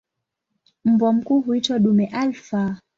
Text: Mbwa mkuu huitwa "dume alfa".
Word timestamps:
Mbwa 0.85 1.13
mkuu 1.13 1.41
huitwa 1.41 1.79
"dume 1.79 2.05
alfa". 2.05 2.77